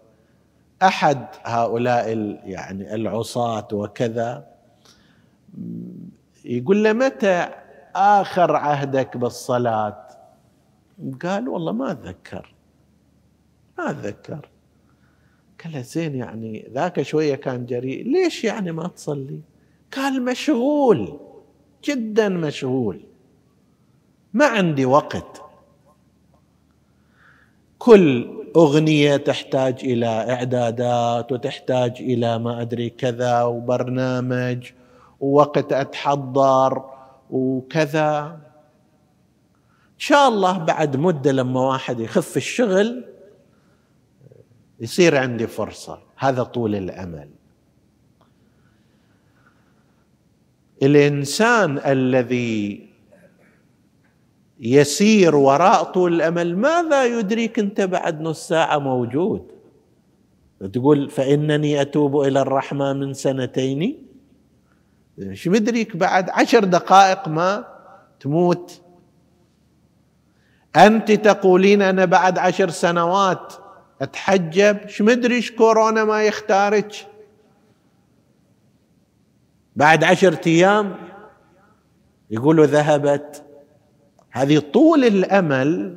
أحد 0.83 1.27
هؤلاء 1.45 2.09
يعني 2.45 2.95
العصاة 2.95 3.69
وكذا 3.73 4.47
يقول 6.45 6.85
له 6.85 6.93
متى 6.93 7.49
آخر 7.97 8.57
عهدك 8.57 9.17
بالصلاة؟ 9.17 10.07
قال 11.23 11.49
والله 11.49 11.73
ما 11.73 11.91
أتذكر 11.91 12.55
ما 13.79 13.91
أتذكر. 13.91 14.50
قال 15.65 15.73
له 15.73 15.81
زين 15.83 16.15
يعني 16.15 16.69
ذاك 16.75 17.03
شوية 17.03 17.35
كان 17.35 17.67
جريء. 17.67 18.05
ليش 18.05 18.45
يعني 18.45 18.73
ما 18.73 18.89
تصلي؟ 18.89 19.41
قال 19.97 20.25
مشغول 20.25 21.19
جدا 21.85 22.29
مشغول. 22.29 23.01
ما 24.35 24.47
عندي 24.47 24.85
وقت. 24.85 25.43
كل 27.79 28.31
أغنية 28.57 29.17
تحتاج 29.17 29.81
إلى 29.83 30.07
إعدادات 30.07 31.33
وتحتاج 31.33 31.97
إلى 32.01 32.39
ما 32.39 32.61
أدري 32.63 32.91
كذا 32.91 33.43
وبرنامج 33.43 34.71
ووقت 35.21 35.73
أتحضر 35.73 36.85
وكذا. 37.31 38.41
إن 39.95 39.99
شاء 39.99 40.29
الله 40.29 40.59
بعد 40.59 40.97
مدة 40.97 41.33
لما 41.33 41.61
واحد 41.61 42.01
يخف 42.01 42.37
الشغل 42.37 43.05
يصير 44.81 45.17
عندي 45.17 45.47
فرصة. 45.47 45.99
هذا 46.17 46.43
طول 46.43 46.75
الأمل. 46.75 47.29
الإنسان 50.83 51.79
الذي 51.79 52.89
يسير 54.61 55.37
وراء 55.37 55.83
طول 55.85 56.15
الأمل 56.15 56.57
ماذا 56.57 57.05
يدريك 57.05 57.59
أنت 57.59 57.81
بعد 57.81 58.21
نص 58.21 58.49
ساعة 58.49 58.79
موجود؟ 58.79 59.53
تقول 60.73 61.11
فإنني 61.11 61.81
أتوب 61.81 62.21
إلى 62.21 62.41
الرحمن 62.41 63.01
من 63.01 63.15
سنتين؟ 63.15 64.07
شو 65.33 65.51
مدريك 65.51 65.97
بعد 65.97 66.31
عشر 66.31 66.65
دقائق 66.65 67.29
ما 67.29 67.65
تموت؟ 68.21 68.81
أنت 70.77 71.13
تقولين 71.13 71.83
أنا 71.83 72.05
بعد 72.05 72.39
عشر 72.39 72.71
سنوات 72.71 73.53
أتحجب؟ 74.01 74.89
شو 74.89 75.05
مدري 75.05 75.43
كورونا 75.43 76.05
ما 76.05 76.23
يختارك. 76.23 76.93
بعد 79.77 80.05
عشرة 80.05 80.41
أيام 80.47 80.97
يقولوا 82.31 82.67
ذهبت. 82.67 83.45
هذه 84.31 84.59
طول 84.59 85.05
الأمل 85.05 85.97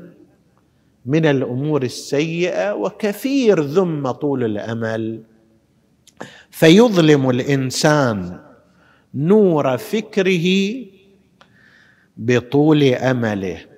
من 1.05 1.25
الأمور 1.25 1.83
السيئة 1.83 2.73
وكثير 2.73 3.59
ذم 3.59 4.11
طول 4.11 4.43
الأمل. 4.43 5.23
فيظلم 6.51 7.29
الإنسان 7.29 8.39
نور 9.13 9.77
فكره 9.77 10.75
بطول 12.17 12.83
أمله. 12.83 13.72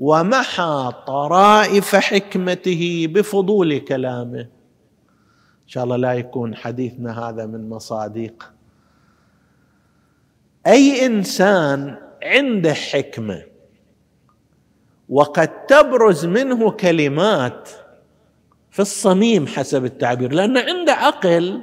ومحى 0.00 0.92
طرائف 1.06 1.96
حكمته 1.96 3.06
بفضول 3.10 3.78
كلامه. 3.78 4.40
إن 4.40 5.68
شاء 5.72 5.84
الله 5.84 5.96
لا 5.96 6.12
يكون 6.12 6.54
حديثنا 6.54 7.28
هذا 7.28 7.46
من 7.46 7.68
مصادق. 7.68 8.52
أي 10.66 11.06
إنسان 11.06 11.96
عنده 12.22 12.74
حكمة 12.74 13.42
وقد 15.08 15.66
تبرز 15.66 16.26
منه 16.26 16.70
كلمات 16.70 17.68
في 18.70 18.82
الصميم 18.82 19.46
حسب 19.46 19.84
التعبير 19.84 20.32
لأنه 20.32 20.60
عنده 20.60 20.92
عقل 20.92 21.62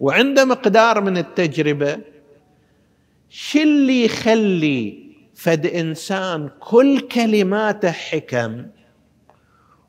وعنده 0.00 0.44
مقدار 0.44 1.00
من 1.00 1.18
التجربة 1.18 1.98
شو 3.28 3.58
اللي 3.58 4.04
يخلي 4.04 5.09
فد 5.40 5.66
إنسان 5.66 6.50
كل 6.60 7.00
كلماته 7.00 7.90
حكم 7.90 8.66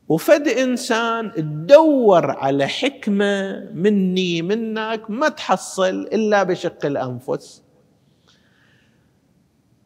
وفد 0.10 0.48
إنسان 0.48 1.32
تدور 1.32 2.32
على 2.32 2.68
حكمة 2.68 3.60
مني 3.74 4.42
منك 4.42 5.10
ما 5.10 5.30
تحصل 5.30 5.90
إلا 5.90 6.44
بشق 6.44 6.86
الأنفس. 6.86 7.64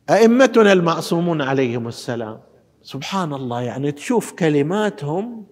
أئمتنا 0.09 0.73
المعصومون 0.73 1.41
عليهم 1.41 1.87
السلام 1.87 2.39
سبحان 2.81 3.33
الله 3.33 3.61
يعني 3.61 3.91
تشوف 3.91 4.31
كلماتهم 4.31 5.45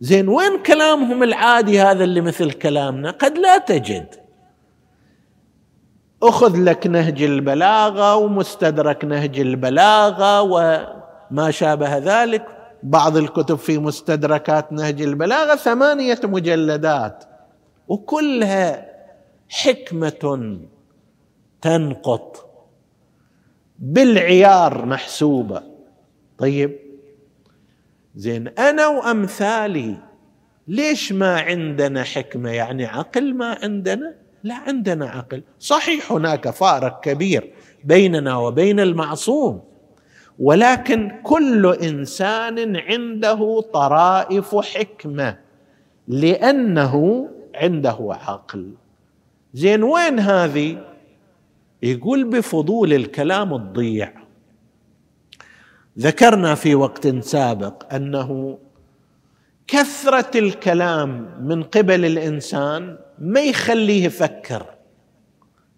زين 0.00 0.28
وين 0.28 0.62
كلامهم 0.62 1.22
العادي 1.22 1.80
هذا 1.80 2.04
اللي 2.04 2.20
مثل 2.20 2.50
كلامنا؟ 2.52 3.10
قد 3.10 3.38
لا 3.38 3.58
تجد. 3.58 4.25
أخذ 6.22 6.56
لك 6.56 6.86
نهج 6.86 7.22
البلاغة 7.22 8.16
ومستدرك 8.16 9.04
نهج 9.04 9.40
البلاغة 9.40 10.42
وما 10.42 11.50
شابه 11.50 11.98
ذلك. 11.98 12.46
بعض 12.82 13.16
الكتب 13.16 13.56
في 13.56 13.78
مستدركات 13.78 14.72
نهج 14.72 15.02
البلاغة 15.02 15.56
ثمانية 15.56 16.20
مجلدات 16.24 17.24
وكلها 17.88 18.90
حكمة 19.48 20.58
تنقط 21.62 22.50
بالعيار 23.78 24.86
محسوبة. 24.86 25.62
طيب 26.38 26.78
زين 28.14 28.48
أنا 28.48 28.86
وأمثالي 28.86 29.96
ليش 30.68 31.12
ما 31.12 31.40
عندنا 31.40 32.02
حكمة؟ 32.02 32.50
يعني 32.50 32.86
عقل 32.86 33.34
ما 33.34 33.58
عندنا؟ 33.62 34.25
لا 34.46 34.54
عندنا 34.54 35.06
عقل. 35.06 35.42
صحيح 35.60 36.12
هناك 36.12 36.50
فارق 36.50 37.00
كبير 37.00 37.52
بيننا 37.84 38.36
وبين 38.36 38.80
المعصوم 38.80 39.60
ولكن 40.38 41.20
كل 41.22 41.76
إنسان 41.82 42.76
عنده 42.76 43.60
طرائف 43.60 44.56
حكمة 44.56 45.38
لأنه 46.08 47.28
عنده 47.54 47.98
عقل. 48.26 48.72
زين 49.54 49.82
وين 49.82 50.18
هذه؟ 50.18 50.84
يقول 51.82 52.24
بفضول 52.24 52.92
الكلام 52.92 53.56
تضيع 53.56 54.12
ذكرنا 55.98 56.54
في 56.54 56.74
وقت 56.74 57.08
سابق 57.08 57.94
أنه 57.94 58.58
كثرة 59.66 60.38
الكلام 60.38 61.30
من 61.40 61.62
قبل 61.62 62.04
الإنسان 62.04 62.98
ما 63.18 63.40
يخليه 63.40 64.04
يفكر. 64.04 64.66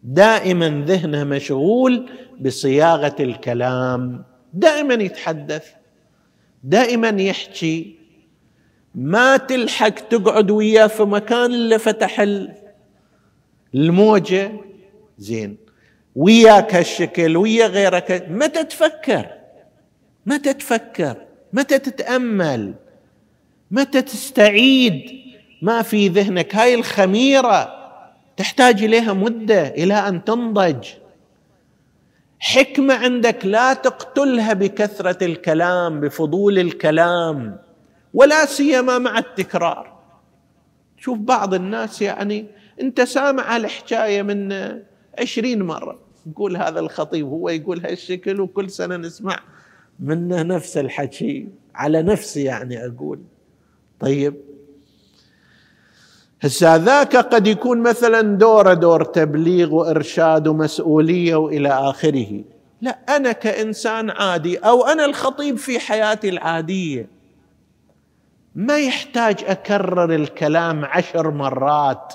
دائما 0.03 0.85
ذهنه 0.87 1.25
مشغول 1.25 2.11
بصياغة 2.41 3.17
الكلام. 3.21 4.25
دائما 4.53 4.95
يتحدث. 4.95 5.67
دائما 6.65 7.09
يحكي. 7.09 7.99
ما 8.95 9.37
تلحق 9.37 9.89
تقعد 9.89 10.51
وياه 10.51 10.87
في 10.87 11.03
مكان 11.03 11.55
إلا 11.55 11.79
فتح 11.79 12.27
الموجة. 13.75 14.53
زين. 15.19 15.57
وياك 16.17 16.75
هالشكل 16.75 17.37
ويا 17.37 17.67
غيرك. 17.67 18.27
متى 18.31 18.65
تفكر؟ 18.65 19.27
متى 20.27 20.55
تفكر؟ 20.55 21.17
متى 21.53 21.79
تتأمل؟ 21.79 22.75
متى 23.71 24.03
تستعيد؟ 24.03 25.28
ما 25.63 25.83
في 25.83 26.09
ذهنك. 26.09 26.55
هاي 26.55 26.75
الخميرة 26.75 27.75
تحتاج 28.37 28.85
إليها 28.85 29.13
مدة 29.13 29.69
إلى 29.69 29.95
أن 29.95 30.25
تنضج. 30.25 30.89
حكمة 32.39 32.95
عندك 32.95 33.47
لا 33.47 33.75
تقتلها 33.75 34.53
بكثرة 34.53 35.25
الكلام 35.25 36.01
بفضول 36.01 36.59
الكلام 36.59 37.59
ولا 38.15 38.47
سيما 38.47 38.99
مع 38.99 39.19
التكرار. 39.19 39.99
شوف 40.97 41.19
بعض 41.19 41.55
الناس 41.55 42.03
يعني 42.03 42.47
أنت 42.81 43.01
سامع 43.01 43.57
الحكاية 43.57 44.23
من 44.23 44.53
عشرين 45.21 45.63
مرة. 45.63 45.99
يقول 46.27 46.57
هذا 46.57 46.81
الخطيب 46.81 47.27
هو 47.27 47.49
يقول 47.49 47.87
هالشكل 47.87 48.41
وكل 48.41 48.71
سنة 48.71 48.97
نسمع 48.97 49.41
منه 50.01 50.43
نفس 50.43 50.77
الحكي. 50.77 51.49
على 51.75 52.03
نفسي 52.03 52.45
يعني 52.45 52.87
أقول. 52.87 53.21
طيب 54.01 54.35
هسه 56.43 56.77
ذاك 56.77 57.17
قد 57.17 57.47
يكون 57.47 57.79
مثلا 57.79 58.21
دوره 58.21 58.75
دور 58.75 59.05
تبليغ 59.05 59.75
وإرشاد 59.75 60.49
ومسؤولية 60.49 61.37
وإلى 61.37 61.69
آخره. 61.69 62.41
لا 62.81 62.99
أنا 63.09 63.33
كإنسان 63.33 64.11
عادي 64.11 64.59
أو 64.59 64.87
أنا 64.87 65.05
الخطيب 65.05 65.57
في 65.57 65.79
حياتي 65.79 66.29
العادية. 66.29 67.09
ما 68.55 68.79
يحتاج 68.79 69.45
أكرر 69.47 70.15
الكلام 70.15 70.85
عشر 70.85 71.31
مرات. 71.31 72.15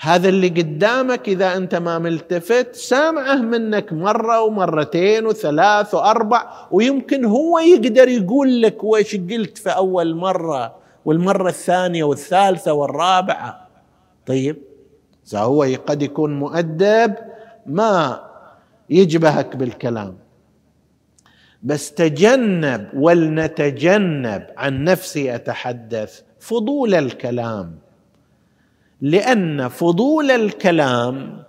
هذا 0.00 0.28
اللي 0.28 0.48
قدامك 0.48 1.28
إذا 1.28 1.56
أنت 1.56 1.74
ما 1.74 1.98
ملتفت 1.98 2.74
سامعه 2.74 3.36
منك 3.36 3.92
مرة 3.92 4.42
ومرتين 4.42 5.26
وثلاث 5.26 5.94
وأربع 5.94 6.52
ويمكن 6.70 7.24
هو 7.24 7.58
يقدر 7.58 8.08
يقول 8.08 8.62
لك 8.62 8.84
وش 8.84 9.16
قلت 9.16 9.58
في 9.58 9.70
أول 9.70 10.14
مرة. 10.14 10.85
والمرة 11.06 11.48
الثانية 11.48 12.04
والثالثة 12.04 12.72
والرابعة. 12.72 13.68
طيب. 14.26 14.56
إذا 15.28 15.40
هو 15.40 15.62
قد 15.62 16.02
يكون 16.02 16.38
مؤدب 16.38 17.14
ما 17.66 18.20
يجبهك 18.90 19.56
بالكلام. 19.56 20.18
بس 21.62 21.94
تجنب 21.94 22.88
ولنتجنب 22.94 24.46
عن 24.56 24.84
نفسي 24.84 25.34
أتحدث 25.34 26.20
فضول 26.40 26.94
الكلام. 26.94 27.78
لأن 29.00 29.68
فضول 29.68 30.30
الكلام 30.30 31.42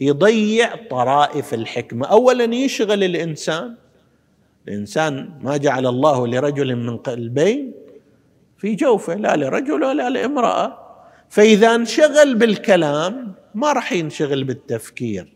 يضيع 0.00 0.74
طرائف 0.90 1.54
الحكمة. 1.54 2.06
اولا 2.06 2.54
يشغل 2.54 3.04
الإنسان. 3.04 3.74
الإنسان 4.68 5.38
ما 5.42 5.56
جعل 5.56 5.86
الله 5.86 6.26
لرجل 6.26 6.76
من 6.76 6.96
قلبين. 6.96 7.85
في 8.58 8.74
جوفه 8.74 9.14
لا 9.14 9.36
لرجل 9.36 9.84
ولا 9.84 10.10
لامرأة. 10.10 10.78
فإذا 11.28 11.74
انشغل 11.74 12.34
بالكلام 12.34 13.34
ما 13.54 13.72
راح 13.72 13.92
ينشغل 13.92 14.44
بالتفكير. 14.44 15.32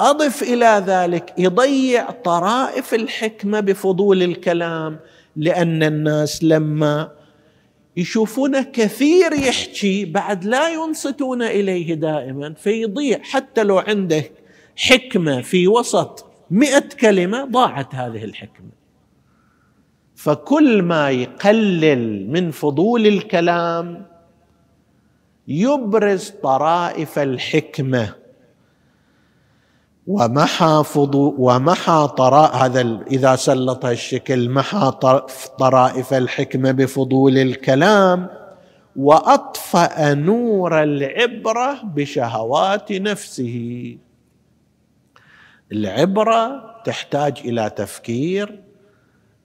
أضف 0.00 0.42
إلى 0.42 0.84
ذلك 0.86 1.34
يضيع 1.38 2.10
طرائف 2.10 2.94
الحكمة 2.94 3.60
بفضول 3.60 4.22
الكلام 4.22 4.98
لأن 5.36 5.82
الناس 5.82 6.44
لما 6.44 7.10
يشوفونه 7.96 8.62
كثير 8.62 9.32
يحكي 9.32 10.04
بعد 10.04 10.44
لا 10.44 10.68
ينصتون 10.68 11.42
إليه 11.42 11.94
دائما 11.94 12.54
فيضيع 12.54 13.18
حتى 13.22 13.62
لو 13.62 13.78
عنده 13.78 14.24
حكمة 14.76 15.40
في 15.40 15.68
وسط 15.68 16.26
مئة 16.50 16.88
كلمة 17.00 17.44
ضاعت 17.44 17.94
هذه 17.94 18.24
الحكمة. 18.24 18.75
فكل 20.16 20.82
ما 20.82 21.10
يقلل 21.10 22.30
من 22.30 22.50
فضول 22.50 23.06
الكلام 23.06 24.06
يبرز 25.48 26.30
طرائف 26.42 27.18
الحكمة. 27.18 28.14
ومحى 30.06 30.82
فضو 30.84 31.34
ومحى 31.38 32.08
طراء 32.18 32.56
هذا 32.56 33.00
إذا 33.10 33.36
سلط 33.36 33.84
الشكل 33.84 34.50
محى 34.50 34.92
طرائف 35.58 36.14
الحكمة 36.14 36.72
بفضول 36.72 37.38
الكلام 37.38 38.28
وأطفأ 38.96 40.14
نور 40.14 40.82
العبرة 40.82 41.82
بشهوات 41.84 42.92
نفسه. 42.92 43.98
العبرة 45.72 46.74
تحتاج 46.84 47.38
إلى 47.44 47.70
تفكير 47.70 48.65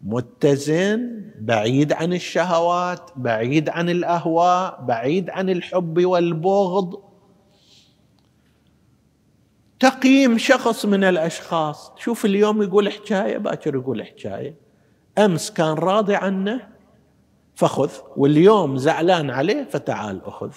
متزن 0.04 1.32
بعيد 1.40 1.94
عن 1.94 2.14
الشهوات 2.14 3.12
بعيد 3.16 3.70
عن 3.70 3.90
الأهواء 3.90 4.82
بعيد 4.82 5.30
عن 5.30 5.50
الحب 5.50 6.06
والبغض. 6.06 7.00
تقييم 9.80 10.38
شخص 10.38 10.86
من 10.86 11.04
الأشخاص. 11.04 11.92
شوف 11.98 12.26
اليوم 12.26 12.64
يقول 12.64 12.92
حكاية 12.92 13.38
باكر 13.38 13.76
يقول 13.76 14.06
حكاية. 14.06 14.56
أمس 15.18 15.52
كان 15.52 15.74
راضي 15.74 16.16
عنه 16.16 16.68
فخذ. 17.56 17.92
واليوم 18.18 18.78
زعلان 18.78 19.30
عليه 19.30 19.64
فتعال 19.64 20.26
أخذ. 20.26 20.52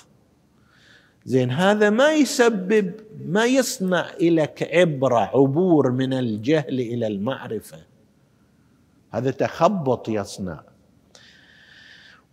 زين 1.25 1.51
هذا 1.51 1.91
ما 1.91 2.13
يسبب 2.13 2.93
ما 3.27 3.45
يصنع 3.45 4.07
لك 4.21 4.69
عبرة 4.73 5.19
عبور 5.19 5.91
من 5.91 6.13
الجهل 6.13 6.81
إلى 6.81 7.07
المعرفة. 7.07 7.94
هذا 9.19 9.31
تخبط 9.31 10.09
يصنع. 10.09 10.61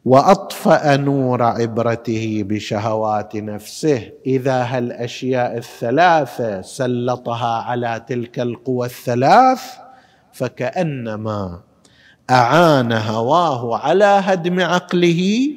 وأطفأ 0.06 0.96
نور 0.98 1.44
عبرته 1.44 2.44
بشهوات 2.48 3.36
نفسه. 3.36 4.12
إذا 4.26 4.64
هالأشياء 4.64 5.58
الثلاثة 5.58 6.62
سلطها 6.62 7.62
على 7.62 8.06
تلك 8.08 8.40
القوى 8.40 8.86
الثلاث 8.88 9.62
فكأنما 10.34 11.60
أعان 12.30 12.92
هواه 12.92 13.78
على 13.78 14.06
هدم 14.06 14.60
عقله 14.60 15.52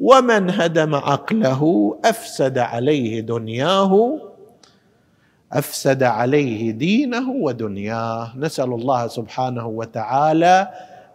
ومن 0.00 0.50
هدم 0.50 0.94
عقله 0.94 1.94
أفسد 2.04 2.58
عليه 2.58 3.20
دنياه. 3.20 4.20
أفسد 5.52 6.02
عليه 6.02 6.70
دينه 6.70 7.30
ودنياه. 7.30 8.36
نسأل 8.36 8.70
الله 8.72 9.06
سبحانه 9.06 9.66
وتعالى 9.66 10.56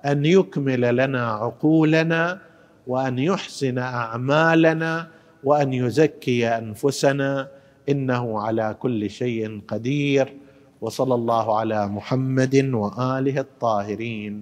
أن 0.05 0.25
يكمل 0.25 0.83
لنا 0.95 1.23
عقولنا 1.31 2.39
وأن 2.87 3.19
يحسن 3.19 3.77
أعمالنا 3.77 5.07
وأن 5.43 5.73
يزكي 5.73 6.47
أنفسنا. 6.47 7.47
إنه 7.89 8.41
على 8.41 8.75
كل 8.79 9.09
شيء 9.09 9.61
قدير. 9.67 10.33
وصلى 10.81 11.15
الله 11.15 11.45
على 11.59 11.87
محمد 11.87 12.55
وآله 12.73 13.37
الطاهرين. 13.39 14.35